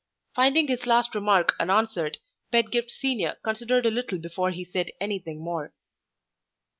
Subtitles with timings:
[0.35, 2.17] Finding his last remark unanswered,
[2.51, 5.75] Pedgift Senior considered a little before he said anything more.